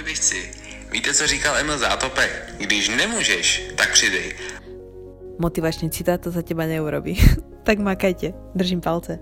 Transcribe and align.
Ahoj 0.00 0.06
běžci. 0.06 0.50
Víte, 0.92 1.14
co 1.14 1.26
říkal 1.26 1.56
Emil 1.56 1.78
Zátopek? 1.78 2.54
Když 2.58 2.88
nemůžeš, 2.88 3.72
tak 3.76 3.92
přidej. 3.92 4.32
Motivačný 5.38 5.90
citát 5.90 6.20
to 6.20 6.30
za 6.30 6.42
teba 6.42 6.64
neurobí. 6.64 7.20
tak 7.62 7.78
makajte. 7.78 8.32
Držím 8.54 8.80
palce. 8.80 9.18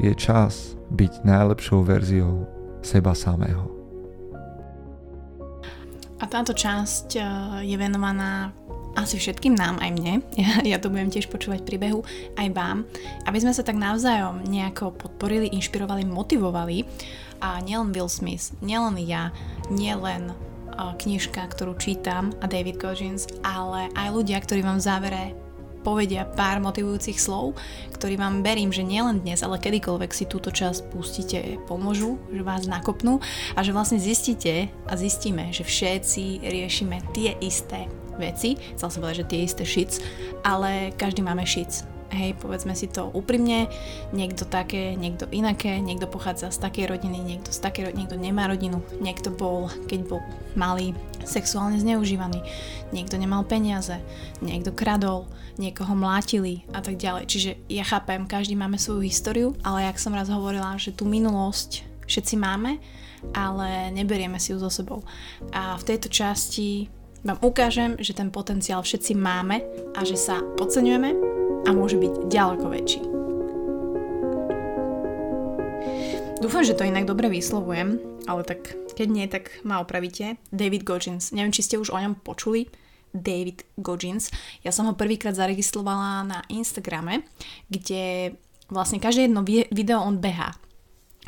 Je 0.00 0.14
čas 0.14 0.78
byť 0.90 1.26
najlepšou 1.26 1.82
verziou 1.82 2.46
seba 2.82 3.14
samého. 3.14 3.66
A 6.22 6.24
táto 6.30 6.54
časť 6.54 7.18
eh, 7.18 7.26
je 7.66 7.74
venovaná 7.74 8.54
asi 8.98 9.16
všetkým 9.16 9.54
nám, 9.54 9.78
aj 9.78 9.90
mne, 9.94 10.14
ja, 10.42 10.50
ja 10.66 10.78
to 10.82 10.90
budem 10.90 11.10
tiež 11.10 11.30
počúvať 11.30 11.62
príbehu, 11.62 12.02
aj 12.34 12.48
vám, 12.50 12.84
aby 13.24 13.38
sme 13.38 13.54
sa 13.54 13.62
tak 13.62 13.78
navzájom 13.78 14.46
nejako 14.50 14.94
podporili, 14.94 15.50
inšpirovali, 15.54 16.02
motivovali. 16.06 16.84
A 17.38 17.62
nielen 17.62 17.94
Will 17.94 18.10
Smith, 18.10 18.50
nielen 18.58 18.98
ja, 18.98 19.30
nielen 19.70 20.34
knižka, 20.78 21.42
ktorú 21.54 21.74
čítam 21.78 22.30
a 22.38 22.46
David 22.46 22.78
Goggins, 22.78 23.26
ale 23.42 23.90
aj 23.98 24.14
ľudia, 24.14 24.38
ktorí 24.38 24.62
vám 24.62 24.78
v 24.78 24.86
závere 24.86 25.24
povedia 25.82 26.26
pár 26.26 26.58
motivujúcich 26.58 27.18
slov, 27.18 27.54
ktorý 27.94 28.18
vám 28.18 28.42
verím, 28.42 28.74
že 28.74 28.86
nielen 28.86 29.22
dnes, 29.22 29.42
ale 29.42 29.62
kedykoľvek 29.62 30.10
si 30.10 30.26
túto 30.26 30.50
časť 30.50 30.90
pustíte, 30.90 31.38
pomôžu, 31.70 32.18
že 32.34 32.42
vás 32.42 32.66
nakopnú 32.66 33.22
a 33.54 33.62
že 33.62 33.74
vlastne 33.74 34.02
zistíte 34.02 34.68
a 34.86 34.92
zistíme, 34.98 35.50
že 35.54 35.62
všetci 35.62 36.44
riešime 36.44 37.02
tie 37.14 37.38
isté 37.38 37.86
veci, 38.18 38.58
chcel 38.74 38.88
som 38.90 39.00
povedať, 39.00 39.24
že 39.24 39.30
tie 39.30 39.40
isté 39.46 39.64
šic, 39.64 39.90
ale 40.42 40.90
každý 40.98 41.22
máme 41.22 41.46
šic. 41.46 41.86
Hej, 42.08 42.40
povedzme 42.40 42.72
si 42.72 42.88
to 42.88 43.12
úprimne, 43.12 43.68
niekto 44.16 44.48
také, 44.48 44.96
niekto 44.96 45.28
inaké, 45.28 45.76
niekto 45.76 46.08
pochádza 46.08 46.48
z 46.48 46.56
takej 46.64 46.96
rodiny, 46.96 47.20
niekto 47.20 47.52
z 47.52 47.60
takej 47.60 47.92
rodiny, 47.92 48.00
niekto 48.00 48.16
nemá 48.16 48.48
rodinu, 48.48 48.80
niekto 48.96 49.28
bol, 49.28 49.68
keď 49.92 50.08
bol 50.08 50.20
malý, 50.56 50.96
sexuálne 51.28 51.76
zneužívaný, 51.76 52.40
niekto 52.96 53.20
nemal 53.20 53.44
peniaze, 53.44 54.00
niekto 54.40 54.72
kradol, 54.72 55.28
niekoho 55.60 55.92
mlátili 55.92 56.64
a 56.72 56.80
tak 56.80 56.96
ďalej. 56.96 57.28
Čiže 57.28 57.50
ja 57.68 57.84
chápem, 57.84 58.24
každý 58.24 58.56
máme 58.56 58.80
svoju 58.80 59.04
históriu, 59.04 59.52
ale 59.60 59.84
jak 59.84 60.00
som 60.00 60.16
raz 60.16 60.32
hovorila, 60.32 60.80
že 60.80 60.96
tú 60.96 61.04
minulosť 61.04 61.84
všetci 62.08 62.34
máme, 62.40 62.80
ale 63.36 63.92
neberieme 63.92 64.40
si 64.40 64.56
ju 64.56 64.58
so 64.62 64.72
sebou. 64.72 65.04
A 65.52 65.76
v 65.76 65.84
tejto 65.84 66.08
časti 66.08 66.88
vám 67.24 67.38
ukážem, 67.42 67.98
že 67.98 68.14
ten 68.14 68.30
potenciál 68.30 68.82
všetci 68.82 69.18
máme 69.18 69.62
a 69.94 70.00
že 70.06 70.14
sa 70.14 70.42
podceňujeme 70.58 71.10
a 71.66 71.70
môže 71.74 71.98
byť 71.98 72.12
ďaleko 72.30 72.66
väčší. 72.70 73.02
Dúfam, 76.38 76.62
že 76.62 76.78
to 76.78 76.86
inak 76.86 77.02
dobre 77.02 77.26
vyslovujem, 77.26 77.98
ale 78.30 78.46
tak 78.46 78.78
keď 78.94 79.08
nie, 79.10 79.26
tak 79.26 79.50
ma 79.66 79.82
opravíte. 79.82 80.38
David 80.54 80.86
Goggins. 80.86 81.34
Neviem, 81.34 81.54
či 81.54 81.66
ste 81.66 81.78
už 81.78 81.90
o 81.90 81.98
ňom 81.98 82.22
počuli. 82.22 82.70
David 83.10 83.66
Goggins. 83.80 84.30
Ja 84.62 84.70
som 84.70 84.86
ho 84.86 84.94
prvýkrát 84.94 85.34
zaregistrovala 85.34 86.22
na 86.28 86.38
Instagrame, 86.52 87.26
kde 87.66 88.36
vlastne 88.68 89.00
každé 89.00 89.26
jedno 89.26 89.42
video 89.46 90.04
on 90.04 90.20
behá 90.20 90.54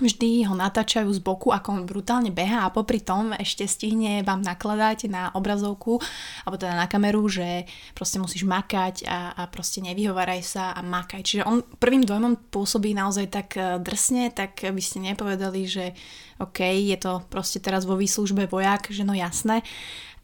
vždy 0.00 0.48
ho 0.48 0.56
natáčajú 0.56 1.12
z 1.12 1.20
boku, 1.20 1.52
ako 1.52 1.68
on 1.76 1.82
brutálne 1.84 2.32
beha 2.32 2.64
a 2.64 2.72
popri 2.72 2.98
tom 3.04 3.36
ešte 3.36 3.68
stihne 3.68 4.24
vám 4.24 4.40
nakladať 4.40 5.12
na 5.12 5.28
obrazovku, 5.36 6.00
alebo 6.48 6.56
teda 6.56 6.74
na 6.74 6.88
kameru, 6.88 7.28
že 7.28 7.68
proste 7.92 8.18
musíš 8.18 8.48
makať 8.48 9.04
a, 9.04 9.36
a 9.36 9.42
proste 9.46 9.84
nevyhováraj 9.84 10.40
sa 10.42 10.64
a 10.72 10.80
makaj. 10.80 11.20
Čiže 11.22 11.46
on 11.46 11.62
prvým 11.78 12.02
dojmom 12.08 12.50
pôsobí 12.50 12.96
naozaj 12.96 13.26
tak 13.28 13.48
e, 13.60 13.78
drsne, 13.78 14.32
tak 14.32 14.64
by 14.64 14.82
ste 14.82 15.04
nepovedali, 15.04 15.68
že 15.68 15.92
OK, 16.40 16.64
je 16.64 16.96
to 16.96 17.20
proste 17.28 17.60
teraz 17.60 17.84
vo 17.84 18.00
výslužbe 18.00 18.48
vojak, 18.48 18.88
že 18.88 19.04
no 19.04 19.12
jasné, 19.12 19.60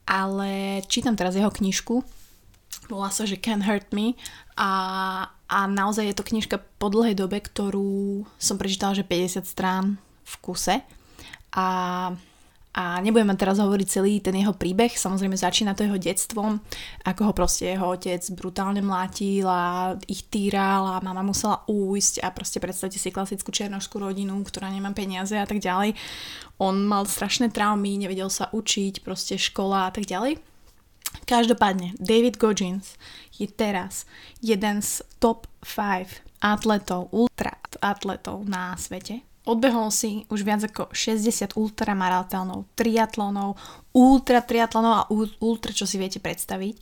ale 0.08 0.80
čítam 0.88 1.18
teraz 1.18 1.36
jeho 1.36 1.52
knižku, 1.52 2.15
volá 2.88 3.10
sa, 3.10 3.26
že 3.26 3.38
Can't 3.38 3.66
Hurt 3.66 3.90
Me 3.92 4.14
a, 4.58 4.70
a 5.50 5.58
naozaj 5.66 6.10
je 6.10 6.16
to 6.16 6.26
knižka 6.26 6.56
po 6.78 6.88
dlhej 6.90 7.18
dobe, 7.18 7.42
ktorú 7.42 8.24
som 8.38 8.56
prečítala, 8.56 8.96
že 8.96 9.06
50 9.06 9.42
strán 9.46 9.98
v 10.26 10.34
kuse 10.42 10.76
a, 11.54 11.68
a 12.76 12.82
nebudeme 13.00 13.32
teraz 13.38 13.62
hovoriť 13.62 13.88
celý 13.88 14.18
ten 14.18 14.34
jeho 14.36 14.52
príbeh, 14.52 14.92
samozrejme 14.92 15.38
začína 15.38 15.72
to 15.72 15.86
jeho 15.86 15.96
detstvom, 15.96 16.58
ako 17.06 17.20
ho 17.30 17.32
proste 17.32 17.72
jeho 17.72 17.86
otec 17.94 18.20
brutálne 18.34 18.82
mlátil 18.82 19.46
a 19.46 19.94
ich 20.10 20.26
týral 20.26 20.98
a 20.98 21.04
mama 21.04 21.22
musela 21.22 21.62
újsť 21.70 22.26
a 22.26 22.28
proste 22.34 22.58
predstavte 22.58 22.98
si 22.98 23.14
klasickú 23.14 23.54
černožskú 23.54 24.02
rodinu, 24.02 24.34
ktorá 24.42 24.68
nemá 24.68 24.90
peniaze 24.92 25.38
a 25.38 25.46
tak 25.46 25.62
ďalej. 25.62 25.94
On 26.58 26.74
mal 26.74 27.06
strašné 27.06 27.52
traumy, 27.52 28.00
nevedel 28.00 28.32
sa 28.32 28.50
učiť, 28.50 29.04
proste 29.04 29.38
škola 29.38 29.88
a 29.88 29.94
tak 29.94 30.08
ďalej. 30.08 30.55
Každopádne, 31.24 31.96
David 31.96 32.36
Goggins 32.36 33.00
je 33.32 33.48
teraz 33.48 34.04
jeden 34.44 34.84
z 34.84 35.00
top 35.16 35.48
5 35.64 36.44
atletov, 36.44 37.08
ultra 37.16 37.56
atletov 37.80 38.44
na 38.44 38.76
svete. 38.76 39.24
Odbehol 39.46 39.94
si 39.94 40.26
už 40.26 40.42
viac 40.42 40.66
ako 40.66 40.90
60 40.90 41.54
ultramaratónov, 41.54 42.66
triatlonov, 42.74 43.54
ultra 43.94 44.42
triatlonov 44.42 44.92
a 44.92 45.06
ultra, 45.38 45.70
čo 45.70 45.86
si 45.86 46.02
viete 46.02 46.18
predstaviť. 46.18 46.74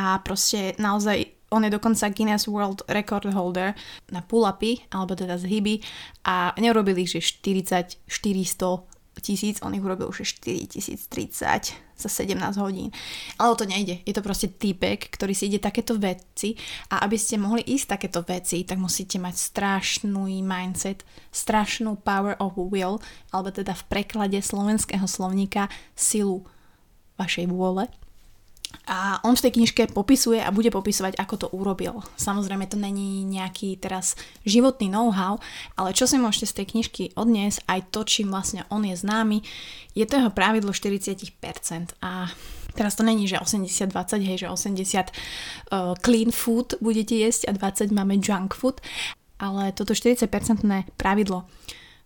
A 0.00 0.16
proste 0.24 0.72
naozaj 0.80 1.38
on 1.52 1.64
je 1.64 1.72
dokonca 1.72 2.12
Guinness 2.12 2.48
World 2.48 2.84
Record 2.88 3.28
holder 3.32 3.72
na 4.12 4.20
pull-upy, 4.20 4.84
alebo 4.92 5.16
teda 5.16 5.40
zhyby 5.40 5.80
a 6.28 6.52
neurobili 6.60 7.08
ich, 7.08 7.16
že 7.16 7.20
40, 7.40 8.04
400, 8.04 8.87
tisíc, 9.20 9.58
on 9.62 9.74
ich 9.74 9.84
urobil 9.84 10.08
už 10.08 10.24
4030 10.40 11.88
za 11.98 12.08
17 12.08 12.38
hodín. 12.62 12.94
Ale 13.38 13.58
to 13.58 13.66
nejde. 13.66 13.98
Je 14.06 14.14
to 14.14 14.22
proste 14.22 14.54
týpek, 14.54 15.10
ktorý 15.10 15.34
si 15.34 15.50
ide 15.50 15.58
takéto 15.58 15.98
veci 15.98 16.54
a 16.94 17.02
aby 17.02 17.18
ste 17.18 17.42
mohli 17.42 17.66
ísť 17.66 17.98
takéto 17.98 18.22
veci, 18.22 18.62
tak 18.62 18.78
musíte 18.78 19.18
mať 19.18 19.34
strašnú 19.34 20.30
mindset, 20.42 21.02
strašnú 21.34 21.98
power 22.00 22.38
of 22.38 22.54
will, 22.54 23.02
alebo 23.34 23.50
teda 23.50 23.74
v 23.74 23.86
preklade 23.90 24.38
slovenského 24.38 25.04
slovníka 25.10 25.66
silu 25.98 26.46
vašej 27.18 27.50
vôle 27.50 27.90
a 28.88 29.20
on 29.24 29.36
v 29.36 29.44
tej 29.48 29.52
knižke 29.60 29.92
popisuje 29.92 30.40
a 30.40 30.52
bude 30.52 30.72
popisovať, 30.72 31.20
ako 31.20 31.34
to 31.36 31.46
urobil. 31.52 32.04
Samozrejme, 32.16 32.68
to 32.68 32.80
není 32.80 33.24
nejaký 33.24 33.76
teraz 33.80 34.16
životný 34.48 34.88
know-how, 34.88 35.40
ale 35.76 35.92
čo 35.92 36.08
si 36.08 36.16
môžete 36.16 36.48
z 36.48 36.56
tej 36.56 36.66
knižky 36.76 37.02
odniesť, 37.16 37.64
aj 37.68 37.80
to, 37.92 38.00
čím 38.04 38.32
vlastne 38.32 38.64
on 38.72 38.84
je 38.84 38.96
známy, 38.96 39.44
je 39.92 40.04
to 40.04 40.20
jeho 40.20 40.32
pravidlo 40.32 40.72
40%. 40.72 41.36
A 42.00 42.32
teraz 42.72 42.96
to 42.96 43.04
není, 43.04 43.28
že 43.28 43.40
80-20, 43.40 44.24
hej, 44.24 44.36
že 44.44 44.48
80 44.48 45.12
uh, 45.72 45.92
clean 46.00 46.32
food 46.32 46.76
budete 46.80 47.16
jesť 47.16 47.48
a 47.48 47.52
20 47.56 47.92
máme 47.92 48.20
junk 48.20 48.56
food, 48.56 48.80
ale 49.36 49.72
toto 49.76 49.92
40% 49.92 50.28
pravidlo 50.96 51.44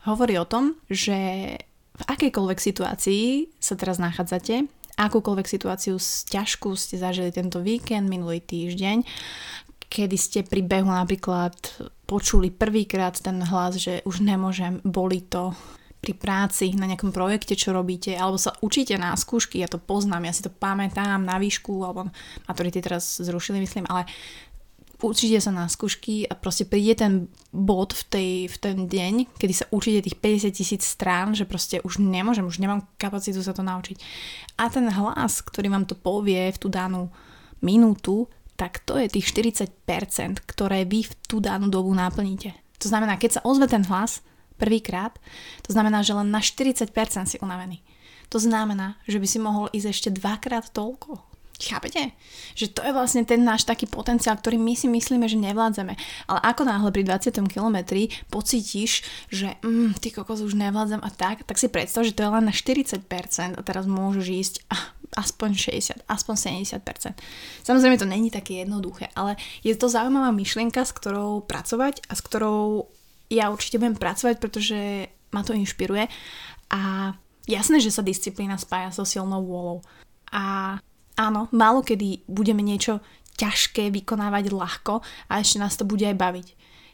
hovorí 0.02 0.34
o 0.38 0.46
tom, 0.46 0.74
že 0.90 1.14
v 1.92 2.02
akejkoľvek 2.08 2.58
situácii 2.58 3.54
sa 3.60 3.74
teraz 3.78 4.02
nachádzate, 4.02 4.66
akúkoľvek 4.97 5.47
situáciu 5.48 5.97
ťažkú 6.28 6.76
ste 6.76 7.00
zažili 7.00 7.32
tento 7.32 7.60
víkend, 7.64 8.08
minulý 8.08 8.44
týždeň, 8.44 9.04
kedy 9.92 10.16
ste 10.16 10.41
pri 10.44 10.64
behu 10.64 10.88
napríklad 10.88 11.53
počuli 12.08 12.48
prvýkrát 12.48 13.12
ten 13.16 13.41
hlas, 13.44 13.76
že 13.76 14.00
už 14.08 14.25
nemôžem, 14.25 14.81
boli 14.84 15.20
to 15.25 15.52
pri 16.02 16.19
práci, 16.19 16.75
na 16.75 16.91
nejakom 16.91 17.14
projekte, 17.14 17.54
čo 17.54 17.70
robíte, 17.70 18.10
alebo 18.19 18.34
sa 18.34 18.58
učíte 18.58 18.98
na 18.98 19.14
skúšky, 19.14 19.62
ja 19.62 19.70
to 19.70 19.78
poznám, 19.78 20.26
ja 20.26 20.34
si 20.34 20.42
to 20.42 20.50
pamätám 20.50 21.22
na 21.22 21.38
výšku, 21.38 21.70
alebo 21.86 22.10
maturity 22.50 22.82
teraz 22.82 23.22
zrušili, 23.22 23.62
myslím, 23.62 23.86
ale 23.86 24.10
učíte 25.02 25.42
sa 25.42 25.50
na 25.50 25.66
skúšky 25.66 26.30
a 26.30 26.38
proste 26.38 26.62
príde 26.62 26.94
ten 26.94 27.12
bod 27.50 27.90
v, 27.90 28.02
tej, 28.06 28.30
v 28.46 28.56
ten 28.62 28.76
deň, 28.86 29.34
kedy 29.34 29.54
sa 29.54 29.66
učíte 29.74 30.06
tých 30.06 30.18
50 30.18 30.54
tisíc 30.54 30.82
strán, 30.86 31.34
že 31.34 31.42
proste 31.42 31.82
už 31.82 31.98
nemôžem, 31.98 32.46
už 32.46 32.62
nemám 32.62 32.87
kapacitu 32.96 33.43
sa 33.43 33.50
to 33.50 33.66
naučiť. 33.66 33.99
A 34.62 34.70
ten 34.70 34.87
hlas, 34.87 35.43
ktorý 35.43 35.75
vám 35.75 35.84
to 35.90 35.99
povie 35.99 36.54
v 36.54 36.58
tú 36.60 36.70
danú 36.70 37.10
minútu, 37.58 38.31
tak 38.54 38.84
to 38.87 38.94
je 39.00 39.10
tých 39.10 39.26
40%, 39.34 40.44
ktoré 40.46 40.87
vy 40.87 41.02
v 41.08 41.12
tú 41.26 41.43
danú 41.43 41.66
dobu 41.66 41.90
naplníte. 41.90 42.54
To 42.78 42.87
znamená, 42.87 43.19
keď 43.19 43.40
sa 43.40 43.44
ozve 43.46 43.66
ten 43.66 43.82
hlas 43.87 44.22
prvýkrát, 44.60 45.19
to 45.66 45.75
znamená, 45.75 46.06
že 46.06 46.14
len 46.14 46.31
na 46.31 46.38
40% 46.38 46.90
si 47.26 47.37
unavený. 47.43 47.82
To 48.31 48.38
znamená, 48.38 49.02
že 49.10 49.19
by 49.19 49.26
si 49.26 49.38
mohol 49.43 49.66
ísť 49.75 49.88
ešte 49.90 50.08
dvakrát 50.14 50.70
toľko 50.70 51.31
Chápete? 51.62 52.11
Že 52.59 52.67
to 52.75 52.81
je 52.82 52.93
vlastne 52.93 53.23
ten 53.23 53.47
náš 53.47 53.62
taký 53.62 53.87
potenciál, 53.87 54.35
ktorý 54.35 54.59
my 54.59 54.75
si 54.75 54.91
myslíme, 54.91 55.31
že 55.31 55.38
nevládzeme. 55.38 55.94
Ale 56.26 56.41
ako 56.43 56.62
náhle 56.67 56.91
pri 56.91 57.06
20. 57.06 57.38
kilometri 57.47 58.11
pocítiš, 58.26 59.06
že 59.31 59.55
mm, 59.62 60.03
ty 60.03 60.11
kokos 60.11 60.43
už 60.43 60.59
nevládzem 60.59 60.99
a 60.99 61.11
tak, 61.14 61.47
tak 61.47 61.56
si 61.62 61.70
predstav, 61.70 62.03
že 62.03 62.19
to 62.19 62.26
je 62.26 62.35
len 62.35 62.44
na 62.50 62.55
40% 62.55 63.06
a 63.55 63.61
teraz 63.62 63.87
môžeš 63.87 64.26
ísť 64.26 64.55
aspoň 65.14 65.50
60, 65.55 66.09
aspoň 66.11 66.35
70%. 66.67 67.62
Samozrejme 67.62 68.00
to 68.00 68.09
není 68.09 68.32
také 68.32 68.64
jednoduché, 68.64 69.12
ale 69.14 69.38
je 69.62 69.76
to 69.76 69.87
zaujímavá 69.87 70.32
myšlienka, 70.32 70.82
s 70.82 70.97
ktorou 70.97 71.44
pracovať 71.44 72.09
a 72.09 72.17
s 72.17 72.20
ktorou 72.25 72.91
ja 73.29 73.53
určite 73.53 73.79
budem 73.79 73.97
pracovať, 73.97 74.41
pretože 74.41 75.09
ma 75.32 75.44
to 75.44 75.53
inšpiruje 75.53 76.09
a 76.73 77.12
Jasné, 77.50 77.82
že 77.82 77.91
sa 77.91 78.06
disciplína 78.06 78.55
spája 78.55 78.94
so 78.94 79.03
silnou 79.03 79.43
vôľou. 79.43 79.79
A 80.31 80.79
áno, 81.17 81.49
málo 81.53 81.85
kedy 81.85 82.29
budeme 82.29 82.64
niečo 82.64 83.00
ťažké 83.37 83.88
vykonávať 83.91 84.53
ľahko 84.53 85.00
a 85.29 85.41
ešte 85.41 85.59
nás 85.59 85.75
to 85.75 85.88
bude 85.88 86.05
aj 86.05 86.17
baviť. 86.17 86.49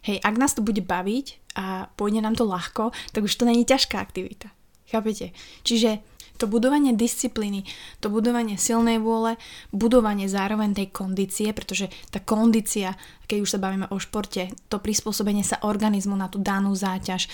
Hej, 0.06 0.16
ak 0.22 0.34
nás 0.38 0.54
to 0.54 0.62
bude 0.62 0.80
baviť 0.86 1.58
a 1.58 1.90
pôjde 1.98 2.22
nám 2.22 2.38
to 2.38 2.46
ľahko, 2.46 2.94
tak 3.10 3.26
už 3.26 3.34
to 3.34 3.44
není 3.44 3.66
ťažká 3.66 3.98
aktivita. 3.98 4.48
Chápete? 4.88 5.34
Čiže 5.66 6.00
to 6.38 6.46
budovanie 6.46 6.94
disciplíny, 6.94 7.66
to 7.98 8.06
budovanie 8.08 8.54
silnej 8.54 9.02
vôle, 9.02 9.34
budovanie 9.74 10.30
zároveň 10.30 10.70
tej 10.70 10.88
kondície, 10.94 11.50
pretože 11.50 11.90
tá 12.14 12.22
kondícia, 12.22 12.94
keď 13.26 13.38
už 13.42 13.50
sa 13.50 13.58
bavíme 13.58 13.90
o 13.90 13.98
športe, 13.98 14.46
to 14.70 14.78
prispôsobenie 14.78 15.42
sa 15.42 15.58
organizmu 15.66 16.14
na 16.14 16.30
tú 16.30 16.38
danú 16.38 16.70
záťaž, 16.78 17.26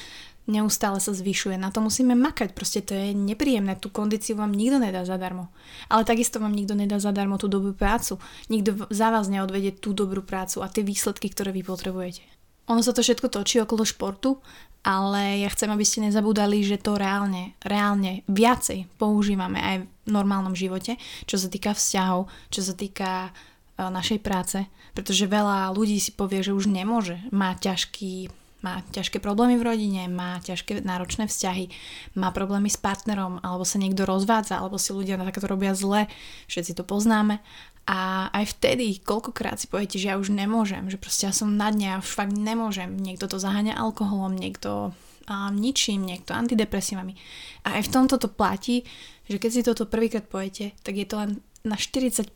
neustále 0.44 1.00
sa 1.00 1.12
zvyšuje. 1.17 1.56
Na 1.56 1.73
to 1.73 1.81
musíme 1.81 2.12
makať, 2.12 2.52
proste 2.52 2.85
to 2.85 2.93
je 2.93 3.17
nepríjemné. 3.17 3.81
Tú 3.81 3.88
kondíciu 3.88 4.37
vám 4.37 4.52
nikto 4.52 4.76
nedá 4.76 5.05
zadarmo. 5.05 5.49
Ale 5.88 6.05
takisto 6.05 6.41
vám 6.41 6.52
nikto 6.52 6.76
nedá 6.76 7.00
zadarmo 7.00 7.41
tú 7.41 7.49
dobrú 7.49 7.73
prácu. 7.73 8.20
Nikto 8.52 8.88
za 8.93 9.08
vás 9.08 9.32
neodvedie 9.32 9.73
tú 9.73 9.96
dobrú 9.96 10.20
prácu 10.20 10.61
a 10.61 10.69
tie 10.69 10.85
výsledky, 10.85 11.32
ktoré 11.32 11.52
vy 11.52 11.64
potrebujete. 11.64 12.25
Ono 12.73 12.81
sa 12.81 12.96
to 12.96 13.05
všetko 13.05 13.29
točí 13.29 13.61
okolo 13.61 13.85
športu, 13.85 14.41
ale 14.85 15.44
ja 15.44 15.49
chcem, 15.52 15.69
aby 15.69 15.85
ste 15.85 16.05
nezabúdali, 16.05 16.64
že 16.64 16.81
to 16.81 16.97
reálne, 16.97 17.56
reálne 17.64 18.25
viacej 18.29 18.88
používame 19.00 19.61
aj 19.61 19.76
v 19.85 20.08
normálnom 20.08 20.52
živote, 20.56 21.00
čo 21.29 21.37
sa 21.40 21.49
týka 21.49 21.76
vzťahov, 21.76 22.29
čo 22.49 22.61
sa 22.61 22.73
týka 22.76 23.32
uh, 23.32 23.88
našej 23.88 24.20
práce, 24.20 24.64
pretože 24.93 25.29
veľa 25.29 25.73
ľudí 25.73 25.97
si 26.00 26.12
povie, 26.12 26.44
že 26.44 26.52
už 26.52 26.69
nemôže, 26.69 27.20
má 27.32 27.56
ťažký 27.56 28.44
má 28.64 28.81
ťažké 28.96 29.20
problémy 29.20 29.61
v 29.61 29.66
rodine, 29.69 30.02
má 30.08 30.40
ťažké 30.40 30.81
náročné 30.81 31.28
vzťahy, 31.28 31.69
má 32.16 32.32
problémy 32.32 32.72
s 32.72 32.81
partnerom, 32.81 33.44
alebo 33.44 33.69
sa 33.69 33.76
niekto 33.76 34.08
rozvádza, 34.08 34.56
alebo 34.56 34.81
si 34.81 34.96
ľudia 34.96 35.20
na 35.20 35.28
takéto 35.28 35.44
robia 35.44 35.76
zle, 35.76 36.08
všetci 36.49 36.81
to 36.81 36.88
poznáme. 36.88 37.44
A 37.84 38.32
aj 38.32 38.56
vtedy, 38.56 39.05
koľkokrát 39.05 39.61
si 39.61 39.69
poviete, 39.69 40.00
že 40.00 40.08
ja 40.08 40.16
už 40.16 40.32
nemôžem, 40.32 40.88
že 40.88 40.96
proste 40.96 41.28
ja 41.28 41.37
som 41.37 41.52
na 41.52 41.69
dne, 41.69 41.93
ja 41.93 42.00
už 42.00 42.08
fakt 42.08 42.32
nemôžem. 42.32 42.96
Niekto 42.96 43.28
to 43.28 43.37
zaháňa 43.37 43.76
alkoholom, 43.76 44.32
niekto 44.32 44.96
a 45.25 45.49
ničím, 45.49 46.05
niekto 46.05 46.37
antidepresívami. 46.37 47.16
A 47.64 47.81
aj 47.81 47.88
v 47.88 47.93
tomto 47.93 48.20
to 48.20 48.28
platí, 48.28 48.84
že 49.25 49.40
keď 49.40 49.50
si 49.50 49.64
toto 49.64 49.88
prvýkrát 49.88 50.28
poviete, 50.28 50.76
tak 50.84 51.00
je 51.00 51.06
to 51.08 51.16
len 51.16 51.31
na 51.64 51.81
40%, 51.81 52.28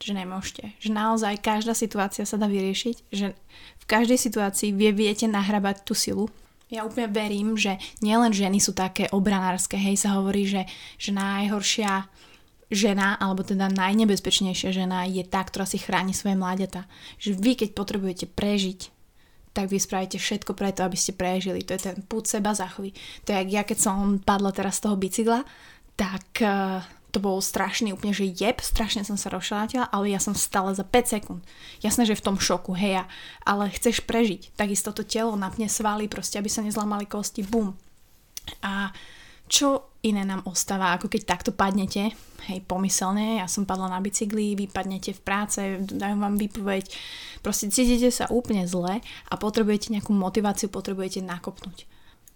že 0.00 0.12
nemôžete. 0.16 0.72
Že 0.80 0.90
naozaj 0.96 1.44
každá 1.44 1.76
situácia 1.76 2.24
sa 2.24 2.40
dá 2.40 2.48
vyriešiť, 2.48 2.96
že 3.12 3.36
v 3.82 3.84
každej 3.90 4.18
situácii 4.18 4.70
vie, 4.70 4.94
viete 4.94 5.26
nahrabať 5.26 5.82
tú 5.82 5.98
silu. 5.98 6.30
Ja 6.72 6.88
úplne 6.88 7.10
verím, 7.12 7.58
že 7.58 7.76
nielen 8.00 8.32
ženy 8.32 8.56
sú 8.62 8.72
také 8.72 9.10
obranárske, 9.12 9.76
hej, 9.76 10.00
sa 10.00 10.16
hovorí, 10.16 10.48
že, 10.48 10.64
že 10.96 11.12
najhoršia 11.12 12.08
žena, 12.72 13.20
alebo 13.20 13.44
teda 13.44 13.68
najnebezpečnejšia 13.68 14.72
žena 14.72 15.04
je 15.04 15.20
tá, 15.28 15.44
ktorá 15.44 15.68
si 15.68 15.76
chráni 15.76 16.16
svoje 16.16 16.40
mláďata. 16.40 16.88
Že 17.20 17.36
vy, 17.36 17.52
keď 17.60 17.70
potrebujete 17.76 18.26
prežiť, 18.32 18.88
tak 19.52 19.68
vy 19.68 19.76
spravíte 19.76 20.16
všetko 20.16 20.56
preto, 20.56 20.80
aby 20.80 20.96
ste 20.96 21.12
prežili. 21.12 21.60
To 21.68 21.76
je 21.76 21.92
ten 21.92 22.00
púd 22.08 22.24
seba 22.24 22.56
zachovy. 22.56 22.96
To 23.28 23.36
je, 23.36 23.36
jak 23.36 23.48
ja 23.52 23.62
keď 23.68 23.78
som 23.78 24.16
padla 24.16 24.48
teraz 24.56 24.80
z 24.80 24.88
toho 24.88 24.96
bicykla, 24.96 25.44
tak 25.92 26.24
uh, 26.40 26.80
to 27.12 27.20
bol 27.20 27.36
strašný 27.44 27.92
úplne, 27.92 28.16
že 28.16 28.24
jeb, 28.24 28.56
strašne 28.64 29.04
som 29.04 29.20
sa 29.20 29.28
rozšalátila, 29.28 29.92
ale 29.92 30.08
ja 30.08 30.18
som 30.18 30.32
stala 30.32 30.72
za 30.72 30.80
5 30.80 31.12
sekúnd. 31.12 31.44
Jasné, 31.84 32.08
že 32.08 32.16
v 32.16 32.24
tom 32.24 32.36
šoku, 32.40 32.72
hej, 32.72 33.04
ale 33.44 33.68
chceš 33.68 34.00
prežiť. 34.08 34.56
Takisto 34.56 34.96
to 34.96 35.04
telo 35.04 35.36
napne 35.36 35.68
svaly, 35.68 36.08
proste, 36.08 36.40
aby 36.40 36.48
sa 36.48 36.64
nezlamali 36.64 37.04
kosti, 37.04 37.44
bum. 37.44 37.76
A 38.64 38.96
čo 39.44 39.92
iné 40.00 40.24
nám 40.24 40.48
ostáva, 40.48 40.96
ako 40.96 41.12
keď 41.12 41.22
takto 41.28 41.52
padnete, 41.52 42.16
hej, 42.48 42.58
pomyselne, 42.64 43.44
ja 43.44 43.46
som 43.46 43.68
padla 43.68 43.92
na 43.92 44.00
bicykli, 44.00 44.56
vy 44.56 44.64
padnete 44.72 45.12
v 45.12 45.20
práce, 45.20 45.60
dajú 45.84 46.16
vám 46.16 46.40
výpoveď, 46.40 46.88
proste 47.44 47.68
cítite 47.68 48.08
sa 48.08 48.24
úplne 48.32 48.64
zle 48.64 49.04
a 49.04 49.34
potrebujete 49.36 49.92
nejakú 49.92 50.16
motiváciu, 50.16 50.72
potrebujete 50.72 51.20
nakopnúť. 51.20 51.84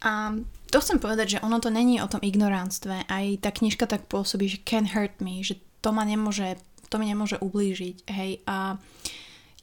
A 0.06 0.38
to 0.70 0.78
chcem 0.78 1.02
povedať, 1.02 1.36
že 1.36 1.42
ono 1.42 1.58
to 1.58 1.66
není 1.66 1.98
o 1.98 2.06
tom 2.06 2.22
ignoránstve. 2.22 3.10
Aj 3.10 3.26
tá 3.42 3.50
knižka 3.50 3.90
tak 3.90 4.06
pôsobí, 4.06 4.46
že 4.46 4.62
can 4.62 4.86
hurt 4.86 5.18
me, 5.18 5.42
že 5.42 5.58
to 5.82 5.90
ma 5.90 6.06
nemôže, 6.06 6.62
to 6.86 7.02
mi 7.02 7.10
nemôže 7.10 7.42
ublížiť. 7.42 8.06
Hej, 8.06 8.46
a 8.46 8.78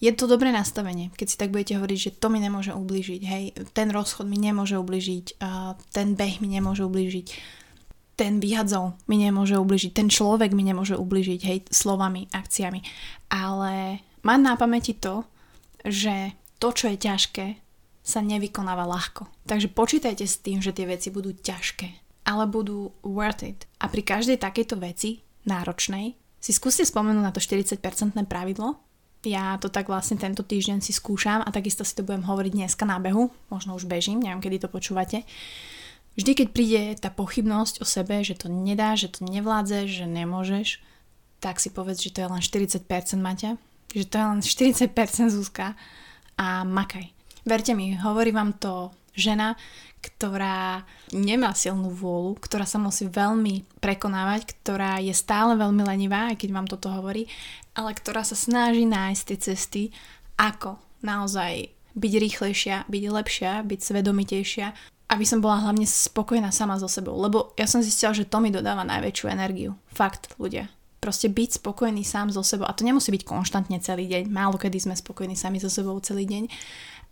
je 0.03 0.11
to 0.11 0.27
dobré 0.27 0.51
nastavenie, 0.51 1.15
keď 1.15 1.27
si 1.31 1.39
tak 1.39 1.55
budete 1.55 1.79
hovoriť, 1.79 1.99
že 1.99 2.11
to 2.19 2.27
mi 2.27 2.43
nemôže 2.43 2.75
ublížiť, 2.75 3.21
hej, 3.23 3.43
ten 3.71 3.87
rozchod 3.87 4.27
mi 4.27 4.35
nemôže 4.35 4.75
ublížiť, 4.75 5.39
a 5.39 5.79
ten 5.95 6.19
beh 6.19 6.43
mi 6.43 6.51
nemôže 6.51 6.83
ublížiť, 6.83 7.27
ten 8.19 8.43
vyhadzov 8.43 8.99
mi 9.07 9.15
nemôže 9.15 9.55
ublížiť, 9.55 9.95
ten 9.95 10.11
človek 10.11 10.51
mi 10.51 10.67
nemôže 10.67 10.99
ublížiť, 10.99 11.39
hej, 11.47 11.59
slovami, 11.71 12.27
akciami. 12.35 12.83
Ale 13.31 14.03
mať 14.27 14.39
na 14.43 14.53
pamäti 14.59 14.91
to, 14.91 15.23
že 15.87 16.35
to, 16.59 16.75
čo 16.75 16.91
je 16.91 16.97
ťažké, 16.99 17.45
sa 18.03 18.19
nevykonáva 18.19 18.83
ľahko. 18.83 19.31
Takže 19.47 19.71
počítajte 19.71 20.27
s 20.27 20.43
tým, 20.43 20.59
že 20.59 20.75
tie 20.75 20.83
veci 20.83 21.07
budú 21.07 21.31
ťažké, 21.31 21.89
ale 22.27 22.43
budú 22.45 22.91
worth 23.01 23.47
it. 23.47 23.63
A 23.79 23.87
pri 23.87 24.03
každej 24.03 24.43
takejto 24.43 24.75
veci, 24.77 25.23
náročnej, 25.47 26.19
si 26.43 26.51
skúste 26.51 26.83
spomenúť 26.83 27.23
na 27.23 27.31
to 27.31 27.39
40% 27.39 27.79
pravidlo. 28.27 28.75
Ja 29.23 29.55
to 29.55 29.71
tak 29.71 29.87
vlastne 29.87 30.19
tento 30.19 30.43
týždeň 30.43 30.83
si 30.83 30.91
skúšam 30.91 31.39
a 31.39 31.47
takisto 31.47 31.87
si 31.87 31.95
to 31.95 32.03
budem 32.03 32.27
hovoriť 32.27 32.51
dneska 32.59 32.83
na 32.83 32.99
behu, 32.99 33.31
možno 33.47 33.79
už 33.79 33.87
bežím, 33.87 34.19
neviem 34.19 34.43
kedy 34.43 34.67
to 34.67 34.67
počúvate. 34.67 35.23
Vždy, 36.19 36.31
keď 36.35 36.47
príde 36.51 36.81
tá 36.99 37.07
pochybnosť 37.07 37.79
o 37.79 37.87
sebe, 37.87 38.19
že 38.21 38.35
to 38.35 38.51
nedá, 38.51 38.99
že 38.99 39.07
to 39.15 39.23
nevládze, 39.23 39.87
že 39.87 40.05
nemôžeš, 40.05 40.83
tak 41.39 41.63
si 41.63 41.71
povedz, 41.71 42.03
že 42.03 42.11
to 42.11 42.19
je 42.21 42.27
len 42.27 42.43
40% 42.43 42.83
Maťa, 43.23 43.55
že 43.95 44.05
to 44.05 44.15
je 44.19 44.25
len 44.27 44.39
40% 44.43 44.91
Zuzka 45.31 45.79
a 46.35 46.67
makaj. 46.67 47.07
Verte 47.43 47.75
mi, 47.75 47.91
hovorí 47.99 48.31
vám 48.31 48.55
to 48.55 48.95
žena, 49.13 49.59
ktorá 50.03 50.83
nemá 51.15 51.55
silnú 51.55 51.91
vôľu, 51.91 52.39
ktorá 52.39 52.67
sa 52.67 52.79
musí 52.79 53.07
veľmi 53.07 53.79
prekonávať, 53.79 54.51
ktorá 54.51 54.99
je 54.99 55.15
stále 55.15 55.55
veľmi 55.55 55.83
lenivá, 55.83 56.31
aj 56.31 56.43
keď 56.43 56.49
vám 56.51 56.67
toto 56.67 56.91
hovorí, 56.91 57.27
ale 57.75 57.95
ktorá 57.95 58.23
sa 58.27 58.35
snaží 58.35 58.83
nájsť 58.83 59.23
tie 59.27 59.37
cesty, 59.39 59.83
ako 60.35 60.79
naozaj 61.03 61.71
byť 61.93 62.13
rýchlejšia, 62.19 62.75
byť 62.89 63.03
lepšia, 63.11 63.51
byť 63.63 63.79
svedomitejšia, 63.79 64.67
aby 65.13 65.25
som 65.27 65.43
bola 65.43 65.61
hlavne 65.61 65.85
spokojná 65.85 66.49
sama 66.49 66.81
so 66.81 66.89
sebou. 66.89 67.13
Lebo 67.13 67.53
ja 67.59 67.69
som 67.69 67.85
zistila, 67.85 68.17
že 68.17 68.25
to 68.25 68.41
mi 68.41 68.49
dodáva 68.49 68.81
najväčšiu 68.81 69.25
energiu. 69.29 69.77
Fakt, 69.93 70.33
ľudia. 70.41 70.73
Proste 70.97 71.27
byť 71.27 71.59
spokojný 71.61 72.01
sám 72.01 72.31
so 72.31 72.41
sebou. 72.41 72.65
A 72.65 72.73
to 72.73 72.87
nemusí 72.87 73.11
byť 73.11 73.27
konštantne 73.27 73.77
celý 73.83 74.07
deň. 74.09 74.31
Málo 74.31 74.55
kedy 74.55 74.79
sme 74.79 74.95
spokojní 74.95 75.35
sami 75.35 75.59
so 75.59 75.67
sebou 75.67 75.99
celý 75.99 76.25
deň 76.25 76.43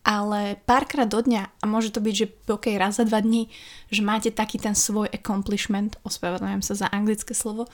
ale 0.01 0.57
párkrát 0.65 1.05
do 1.05 1.21
dňa, 1.21 1.61
a 1.61 1.65
môže 1.69 1.93
to 1.93 2.01
byť, 2.01 2.15
že 2.17 2.27
ok, 2.49 2.73
raz 2.77 2.97
za 2.97 3.05
dva 3.05 3.21
dní, 3.21 3.49
že 3.93 4.01
máte 4.01 4.33
taký 4.33 4.57
ten 4.57 4.73
svoj 4.73 5.09
accomplishment, 5.13 6.01
ospravedlňujem 6.01 6.63
sa 6.65 6.73
za 6.73 6.87
anglické 6.89 7.37
slovo, 7.37 7.69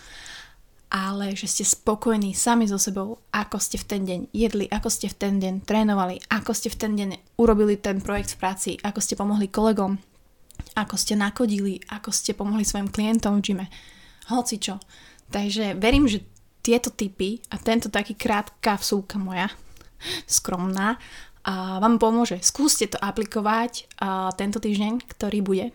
ale 0.87 1.35
že 1.35 1.47
ste 1.51 1.63
spokojní 1.67 2.31
sami 2.31 2.67
so 2.67 2.79
sebou, 2.79 3.19
ako 3.31 3.59
ste 3.59 3.75
v 3.79 3.85
ten 3.87 4.01
deň 4.07 4.19
jedli, 4.31 4.65
ako 4.71 4.87
ste 4.87 5.11
v 5.11 5.15
ten 5.19 5.33
deň 5.39 5.67
trénovali, 5.67 6.23
ako 6.31 6.51
ste 6.55 6.71
v 6.71 6.79
ten 6.79 6.91
deň 6.95 7.09
urobili 7.39 7.75
ten 7.75 7.99
projekt 7.99 8.35
v 8.35 8.39
práci, 8.39 8.69
ako 8.79 8.99
ste 9.03 9.19
pomohli 9.19 9.51
kolegom, 9.51 9.99
ako 10.79 10.95
ste 10.95 11.19
nakodili, 11.19 11.83
ako 11.91 12.11
ste 12.11 12.31
pomohli 12.31 12.63
svojim 12.63 12.87
klientom 12.87 13.39
v 13.39 13.43
gyme, 13.43 13.65
hoci 14.31 14.59
čo. 14.59 14.79
Takže 15.27 15.75
verím, 15.75 16.07
že 16.07 16.23
tieto 16.63 16.91
typy 16.91 17.39
a 17.51 17.59
tento 17.59 17.91
taký 17.91 18.15
krátka 18.15 18.79
vsúka 18.79 19.19
moja, 19.19 19.51
skromná, 20.27 20.95
a 21.47 21.79
vám 21.79 21.95
pomôže. 21.95 22.43
Skúste 22.43 22.91
to 22.91 22.99
aplikovať 22.99 23.87
a 24.03 24.35
tento 24.35 24.59
týždeň, 24.59 25.07
ktorý 25.07 25.39
bude. 25.39 25.65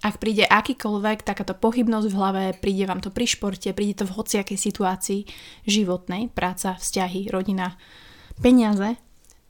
Ak 0.00 0.22
príde 0.22 0.46
akýkoľvek 0.46 1.26
takáto 1.26 1.52
pochybnosť 1.58 2.06
v 2.08 2.16
hlave, 2.16 2.44
príde 2.56 2.86
vám 2.88 3.04
to 3.04 3.12
pri 3.12 3.28
športe, 3.28 3.68
príde 3.74 4.00
to 4.00 4.04
v 4.08 4.14
hociakej 4.14 4.56
situácii 4.56 5.20
životnej, 5.68 6.32
práca, 6.32 6.78
vzťahy, 6.78 7.28
rodina, 7.28 7.76
peniaze, 8.38 8.96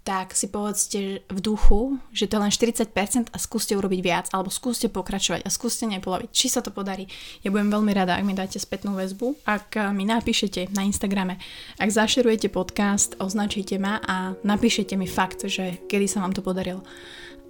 tak 0.09 0.33
si 0.33 0.49
povedzte 0.49 1.21
v 1.29 1.39
duchu, 1.45 2.01
že 2.17 2.25
to 2.25 2.41
je 2.41 2.45
len 2.49 2.49
40% 2.49 3.29
a 3.29 3.37
skúste 3.37 3.77
urobiť 3.77 4.01
viac, 4.01 4.27
alebo 4.33 4.49
skúste 4.49 4.89
pokračovať 4.89 5.45
a 5.45 5.53
skúste 5.53 5.85
nepolaviť, 5.85 6.33
či 6.33 6.49
sa 6.49 6.65
to 6.65 6.73
podarí. 6.73 7.05
Ja 7.45 7.53
budem 7.53 7.69
veľmi 7.69 7.93
rada, 7.93 8.17
ak 8.17 8.25
mi 8.25 8.33
dáte 8.33 8.57
spätnú 8.57 8.97
väzbu, 8.97 9.45
ak 9.45 9.93
mi 9.93 10.09
napíšete 10.09 10.73
na 10.73 10.89
Instagrame, 10.89 11.37
ak 11.77 11.93
zašerujete 11.93 12.49
podcast, 12.49 13.21
označíte 13.21 13.77
ma 13.77 14.01
a 14.01 14.33
napíšete 14.49 14.97
mi 14.97 15.05
fakt, 15.05 15.45
že 15.45 15.77
kedy 15.93 16.09
sa 16.09 16.25
vám 16.25 16.33
to 16.33 16.41
podarilo. 16.41 16.81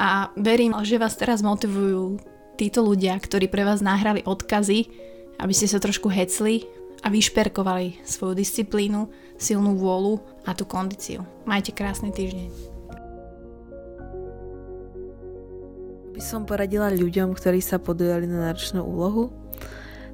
A 0.02 0.34
verím, 0.34 0.74
že 0.82 0.98
vás 0.98 1.14
teraz 1.14 1.46
motivujú 1.46 2.18
títo 2.58 2.82
ľudia, 2.82 3.14
ktorí 3.22 3.46
pre 3.46 3.62
vás 3.62 3.86
nahrali 3.86 4.26
odkazy, 4.26 4.90
aby 5.38 5.54
ste 5.54 5.70
sa 5.70 5.78
trošku 5.78 6.10
hecli, 6.10 6.66
a 6.98 7.08
vyšperkovali 7.14 8.02
svoju 8.02 8.34
disciplínu, 8.34 9.06
silnú 9.38 9.78
vôľu 9.78 10.37
a 10.48 10.56
tú 10.56 10.64
kondíciu. 10.64 11.28
Majte 11.44 11.76
krásny 11.76 12.08
týždeň. 12.08 12.48
By 16.16 16.22
som 16.24 16.48
poradila 16.48 16.88
ľuďom, 16.88 17.36
ktorí 17.36 17.60
sa 17.60 17.76
podujali 17.76 18.24
na 18.24 18.48
náročnú 18.48 18.80
úlohu, 18.80 19.28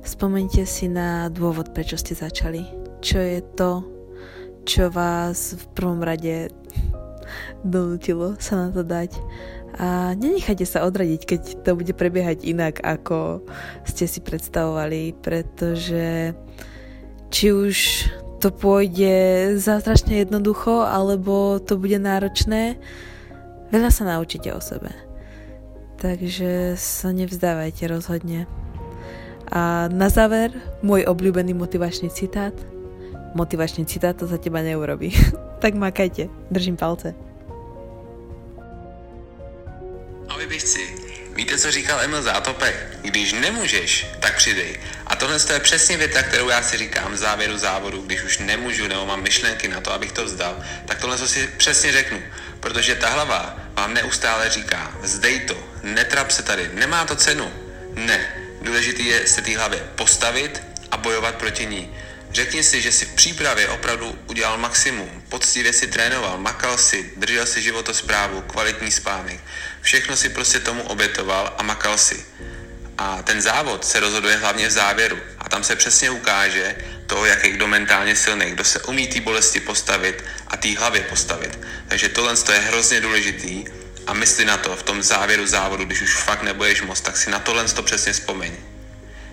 Spomeňte 0.05 0.69
si 0.69 0.85
na 0.85 1.33
dôvod, 1.33 1.73
prečo 1.73 1.97
ste 1.97 2.13
začali. 2.13 2.61
Čo 3.01 3.25
je 3.25 3.41
to, 3.57 3.73
čo 4.69 4.93
vás 4.93 5.57
v 5.57 5.65
prvom 5.73 6.05
rade 6.05 6.53
donútilo 7.65 8.37
sa 8.37 8.69
na 8.69 8.69
to 8.69 8.85
dať. 8.85 9.17
A 9.81 10.13
nenechajte 10.13 10.69
sa 10.69 10.85
odradiť, 10.85 11.21
keď 11.25 11.41
to 11.65 11.73
bude 11.73 11.97
prebiehať 11.97 12.45
inak, 12.45 12.85
ako 12.85 13.49
ste 13.89 14.05
si 14.05 14.21
predstavovali, 14.21 15.17
pretože 15.25 16.37
či 17.33 17.47
už 17.51 17.77
to 18.45 18.53
pôjde 18.53 19.57
zázračne 19.57 20.21
jednoducho, 20.21 20.85
alebo 20.85 21.57
to 21.65 21.81
bude 21.81 21.97
náročné, 21.97 22.77
veľa 23.73 23.89
sa 23.89 24.05
naučíte 24.05 24.53
o 24.53 24.61
sebe. 24.61 24.93
Takže 25.97 26.77
sa 26.77 27.09
nevzdávajte 27.17 27.89
rozhodne. 27.89 28.45
A 29.49 29.89
na 29.89 30.13
záver, 30.13 30.53
môj 30.85 31.09
obľúbený 31.09 31.57
motivačný 31.57 32.13
citát. 32.13 32.53
Motivačný 33.33 33.89
citát 33.89 34.13
to 34.13 34.29
za 34.29 34.37
teba 34.37 34.61
neurobi. 34.61 35.17
tak 35.65 35.73
makajte. 35.73 36.29
Držím 36.53 36.77
palce. 36.77 37.17
Ahoj 40.29 40.47
běžci, 40.47 40.94
víte, 41.35 41.59
co 41.59 41.71
říkal 41.71 42.01
Emil 42.01 42.23
Zátopek? 42.23 42.77
Když 43.03 43.33
nemůžeš, 43.33 44.07
tak 44.21 44.37
přidej. 44.37 44.81
A 45.07 45.17
tohle 45.17 45.39
je 45.53 45.61
přesně 45.61 45.97
věta, 45.97 46.23
kterou 46.23 46.49
já 46.49 46.63
si 46.63 46.77
říkám 46.77 47.13
v 47.13 47.17
závěru 47.17 47.59
závodu, 47.59 48.03
když 48.03 48.23
už 48.23 48.39
nemůžu 48.39 48.89
nebo 48.89 49.07
mám 49.07 49.23
myšlenky 49.23 49.69
na 49.69 49.81
to, 49.81 49.93
abych 49.93 50.13
to 50.13 50.25
vzdal, 50.25 50.57
tak 50.87 50.99
tohle 50.99 51.19
si 51.19 51.47
přesně 51.57 51.93
řeknu. 51.93 52.23
Protože 52.61 52.95
ta 52.95 53.09
hlava 53.09 53.57
vám 53.75 53.95
neustále 53.95 54.51
říká, 54.51 54.97
vzdej 55.01 55.41
to, 55.41 55.69
netrap 55.83 56.31
se 56.31 56.43
tady, 56.43 56.71
nemá 56.75 57.05
to 57.05 57.17
cenu. 57.17 57.53
Ne, 57.95 58.27
důležité 58.63 59.03
je 59.03 59.27
se 59.27 59.43
té 59.43 59.57
hlavě 59.57 59.81
postavit 59.95 60.63
a 60.91 60.97
bojovat 60.97 61.35
proti 61.35 61.67
ní. 61.67 61.95
Řekni 62.35 62.63
si, 62.63 62.83
že 62.83 62.93
si 62.93 63.05
v 63.05 63.15
přípravě 63.15 63.69
opravdu 63.69 64.19
udělal 64.27 64.59
maximum, 64.59 65.23
poctivě 65.29 65.73
si 65.73 65.87
trénoval, 65.87 66.39
makal 66.39 66.79
si, 66.79 67.13
držel 67.17 67.47
si 67.47 67.63
životosprávu, 67.63 68.41
kvalitní 68.41 68.91
spánek. 68.91 69.41
Všechno 69.81 70.17
si 70.17 70.29
prostě 70.29 70.61
tomu 70.61 70.83
obětoval 70.83 71.55
a 71.59 71.63
makal 71.63 71.99
si. 71.99 72.27
A 72.99 73.23
ten 73.23 73.43
závod 73.43 73.85
se 73.85 74.01
rozhoduje 74.01 74.37
hlavně 74.37 74.69
v 74.69 74.71
závěru. 74.71 75.19
A 75.39 75.49
tam 75.49 75.65
se 75.65 75.77
přesně 75.77 76.11
ukáže 76.11 76.77
to, 77.07 77.25
jak 77.25 77.45
je 77.45 77.51
kdo 77.51 77.67
mentálně 77.69 78.17
silný, 78.17 78.51
kdo 78.51 78.65
se 78.65 78.83
umí 78.83 79.07
té 79.07 79.21
bolesti 79.21 79.61
postavit 79.61 80.25
a 80.49 80.57
té 80.57 80.79
hlavě 80.79 81.01
postavit. 81.01 81.59
Takže 81.89 82.09
tohle 82.09 82.35
je 82.53 82.59
hrozně 82.59 83.01
důležitý 83.01 83.65
a 84.07 84.15
mysli 84.15 84.45
na 84.45 84.57
to 84.57 84.77
v 84.77 84.83
tom 84.83 85.03
závěru 85.03 85.47
závodu, 85.47 85.85
když 85.85 86.03
už 86.03 86.15
fakt 86.15 86.43
nebudeš 86.43 86.83
moc, 86.83 87.01
tak 87.01 87.17
si 87.17 87.31
na 87.31 87.39
tohle 87.39 87.65
to 87.65 87.83
přesně 87.83 88.13
vzpomeň. 88.13 88.53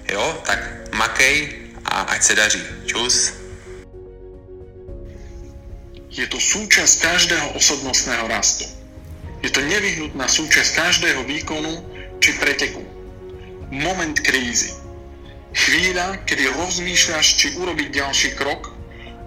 Jo, 0.09 0.41
tak 0.45 0.59
makej 0.91 1.60
a 1.85 2.01
ať 2.01 2.23
se 2.23 2.35
daří. 2.35 2.61
Čus. 2.85 3.33
Je 6.11 6.27
to 6.27 6.37
súčasť 6.37 6.93
každého 7.01 7.47
osobnostného 7.55 8.27
rastu. 8.27 8.67
Je 9.41 9.49
to 9.49 9.63
nevyhnutná 9.63 10.27
súčasť 10.27 10.75
každého 10.75 11.23
výkonu 11.23 11.81
či 12.19 12.35
preteku 12.37 12.83
moment 13.71 14.19
krízy. 14.19 14.75
Chvíľa, 15.55 16.19
kedy 16.27 16.47
rozmýšľaš, 16.59 17.27
či 17.39 17.55
urobiť 17.55 17.87
ďalší 17.91 18.29
krok 18.35 18.71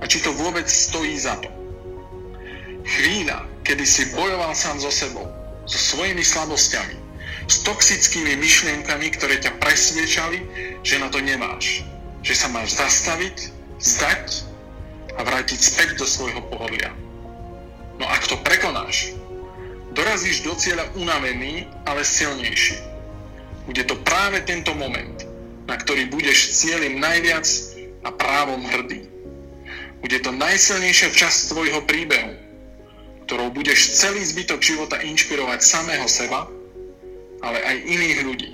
a 0.00 0.04
či 0.04 0.20
to 0.20 0.32
vôbec 0.36 0.68
stojí 0.68 1.16
za 1.16 1.36
to. 1.40 1.48
Chvíľa, 2.84 3.48
kedy 3.64 3.84
si 3.84 4.12
bojoval 4.12 4.52
sám 4.52 4.80
so 4.80 4.92
sebou, 4.92 5.24
so 5.64 5.80
svojimi 5.80 6.20
slabosťami, 6.20 6.96
s 7.48 7.64
toxickými 7.64 8.36
myšlienkami, 8.36 9.16
ktoré 9.16 9.40
ťa 9.40 9.56
presviečali, 9.60 10.38
že 10.84 11.00
na 11.00 11.08
to 11.08 11.20
nemáš. 11.20 11.84
Že 12.24 12.34
sa 12.34 12.48
máš 12.48 12.74
zastaviť, 12.80 13.36
zdať 13.78 14.48
a 15.14 15.20
vrátiť 15.22 15.60
späť 15.60 16.00
do 16.00 16.06
svojho 16.08 16.40
pohodlia. 16.48 16.90
No 18.00 18.08
ak 18.08 18.26
to 18.26 18.40
prekonáš, 18.40 19.12
dorazíš 19.92 20.42
do 20.42 20.56
cieľa 20.56 20.88
unavený, 20.96 21.68
ale 21.86 22.02
silnejší 22.02 22.94
bude 23.64 23.80
to 23.88 23.96
práve 24.04 24.44
tento 24.44 24.76
moment, 24.76 25.24
na 25.64 25.80
ktorý 25.80 26.12
budeš 26.12 26.52
cieľim 26.52 27.00
najviac 27.00 27.48
a 28.04 28.12
právom 28.12 28.60
hrdý. 28.60 29.08
Bude 30.04 30.20
to 30.20 30.28
najsilnejšia 30.36 31.16
časť 31.16 31.56
tvojho 31.56 31.80
príbehu, 31.88 32.36
ktorou 33.24 33.48
budeš 33.56 33.96
celý 33.96 34.20
zbytok 34.20 34.60
života 34.60 35.00
inšpirovať 35.00 35.64
samého 35.64 36.04
seba, 36.04 36.44
ale 37.40 37.58
aj 37.64 37.76
iných 37.88 38.18
ľudí. 38.28 38.52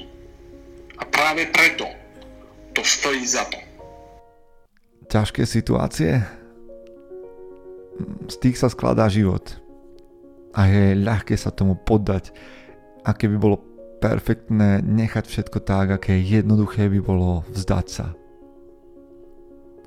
A 0.94 1.02
práve 1.10 1.50
preto 1.50 1.90
to 2.80 2.88
stojí 2.88 3.28
za 3.28 3.44
to. 3.44 3.60
Ťažké 5.12 5.44
situácie? 5.44 6.24
Z 8.24 8.36
tých 8.40 8.56
sa 8.56 8.72
skladá 8.72 9.04
život. 9.12 9.60
A 10.56 10.64
je 10.64 10.96
ľahké 10.96 11.36
sa 11.36 11.52
tomu 11.52 11.76
poddať. 11.76 12.32
A 13.04 13.12
keby 13.12 13.36
bolo 13.36 13.60
perfektné 14.00 14.80
nechať 14.80 15.28
všetko 15.28 15.60
tak, 15.60 16.00
aké 16.00 16.16
jednoduché 16.16 16.88
by 16.88 17.00
bolo 17.04 17.44
vzdať 17.52 17.86
sa. 17.92 18.16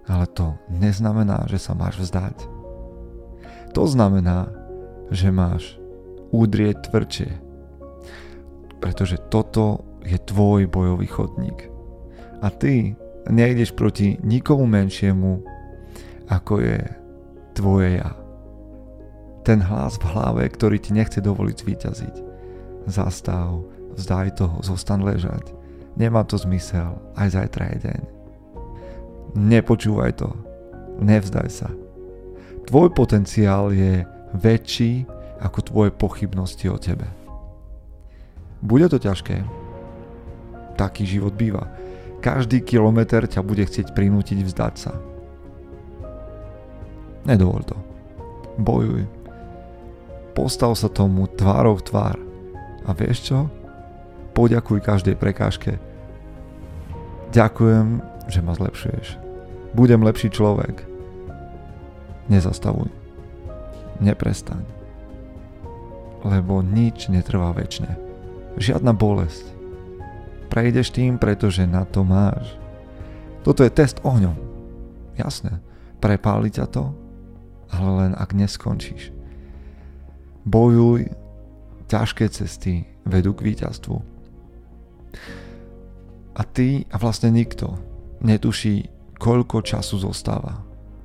Ale 0.06 0.30
to 0.30 0.54
neznamená, 0.70 1.50
že 1.50 1.58
sa 1.58 1.74
máš 1.74 1.98
vzdať. 1.98 2.46
To 3.74 3.90
znamená, 3.90 4.54
že 5.10 5.34
máš 5.34 5.82
udrieť 6.30 6.94
tvrdšie. 6.94 7.32
Pretože 8.78 9.18
toto 9.34 9.82
je 10.06 10.20
tvoj 10.22 10.70
bojový 10.70 11.10
chodník. 11.10 11.73
A 12.44 12.52
ty 12.52 12.92
nejdeš 13.32 13.72
proti 13.72 14.20
nikomu 14.20 14.68
menšiemu, 14.68 15.40
ako 16.28 16.60
je 16.60 16.80
tvoje 17.56 18.04
ja. 18.04 18.12
Ten 19.48 19.64
hlas 19.64 19.96
v 19.96 20.12
hlave, 20.12 20.44
ktorý 20.52 20.80
ti 20.80 20.92
nechce 20.92 21.24
dovoliť 21.24 21.56
zvíťaziť. 21.56 22.16
Zastav, 22.92 23.64
vzdaj 23.96 24.36
to, 24.36 24.52
zostan 24.60 25.08
ležať. 25.08 25.56
Nemá 25.96 26.28
to 26.28 26.36
zmysel, 26.36 27.00
aj 27.16 27.38
zajtra 27.38 27.64
je 27.76 27.78
deň. 27.88 28.02
Nepočúvaj 29.40 30.12
to, 30.20 30.30
nevzdaj 31.00 31.48
sa. 31.48 31.70
Tvoj 32.68 32.92
potenciál 32.92 33.72
je 33.72 34.04
väčší 34.36 35.08
ako 35.44 35.60
tvoje 35.64 35.92
pochybnosti 35.92 36.68
o 36.72 36.80
tebe. 36.80 37.08
Bude 38.64 38.88
to 38.88 38.96
ťažké. 38.96 39.44
Taký 40.80 41.04
život 41.04 41.36
býva. 41.36 41.68
Každý 42.24 42.64
kilometr 42.64 43.28
ťa 43.28 43.44
bude 43.44 43.68
chcieť 43.68 43.92
prinútiť 43.92 44.48
vzdať 44.48 44.74
sa. 44.80 44.96
Nedovol 47.28 47.68
to. 47.68 47.76
Bojuj. 48.56 49.04
Postav 50.32 50.72
sa 50.80 50.88
tomu 50.88 51.28
tvárou 51.28 51.76
v 51.76 51.86
tvár. 51.86 52.18
A 52.88 52.96
vieš 52.96 53.28
čo? 53.28 53.52
poďakuj 54.34 54.82
každej 54.82 55.16
prekážke. 55.16 55.78
Ďakujem, 57.32 58.02
že 58.30 58.40
ma 58.42 58.54
zlepšuješ. 58.58 59.18
Budem 59.78 60.02
lepší 60.02 60.34
človek. 60.34 60.86
Nezastavuj. 62.30 62.90
Neprestaň. 64.02 64.66
Lebo 66.26 66.66
nič 66.66 67.10
netrvá 67.10 67.54
väčšine. 67.54 67.94
Žiadna 68.58 68.94
bolesť. 68.94 69.53
Prejdeš 70.54 70.94
tým, 70.94 71.18
pretože 71.18 71.66
na 71.66 71.82
to 71.82 72.06
máš. 72.06 72.54
Toto 73.42 73.66
je 73.66 73.74
test 73.74 73.98
ohňom. 74.06 74.38
Jasné, 75.18 75.58
prepáli 75.98 76.54
ťa 76.54 76.70
to, 76.70 76.94
ale 77.74 77.90
len 78.06 78.12
ak 78.14 78.38
neskončíš. 78.38 79.10
Bojuj, 80.46 81.10
ťažké 81.90 82.30
cesty 82.30 82.86
vedú 83.02 83.34
k 83.34 83.50
víťazstvu. 83.50 83.98
A 86.38 86.42
ty 86.46 86.86
a 86.94 87.02
vlastne 87.02 87.34
nikto 87.34 87.74
netuší, 88.22 88.94
koľko 89.18 89.66
času 89.66 90.06
zostáva. 90.06 90.62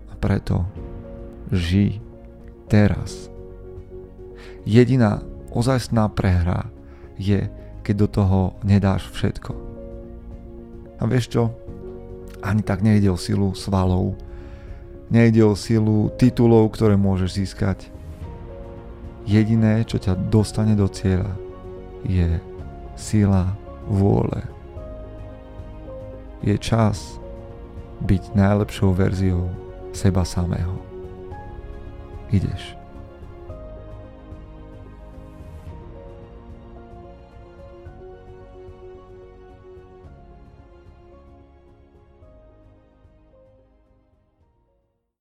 A 0.09 0.15
preto 0.21 0.69
ži 1.49 2.05
teraz. 2.69 3.33
Jediná 4.69 5.25
ozajstná 5.57 6.13
prehra 6.13 6.69
je, 7.17 7.49
keď 7.89 7.97
do 7.97 8.09
toho 8.13 8.41
nedáš 8.69 9.09
všetko. 9.17 9.57
A 11.01 11.09
vieš 11.09 11.33
čo? 11.33 11.49
Ani 12.45 12.61
tak 12.61 12.85
nejde 12.85 13.09
o 13.09 13.17
silu 13.17 13.57
svalov, 13.57 14.13
nejde 15.09 15.41
o 15.41 15.57
silu 15.57 16.13
titulov, 16.21 16.77
ktoré 16.77 17.01
môžeš 17.01 17.41
získať. 17.41 17.89
Jediné, 19.25 19.89
čo 19.89 19.97
ťa 19.97 20.21
dostane 20.29 20.77
do 20.77 20.85
cieľa, 20.85 21.33
je 22.05 22.37
sila 22.93 23.57
vôle. 23.89 24.45
Je 26.45 26.61
čas 26.61 27.17
byť 28.05 28.37
najlepšou 28.37 28.93
verziou 28.93 29.49
seba 29.97 30.29
samého. 30.29 30.77
Ideš. 32.29 32.78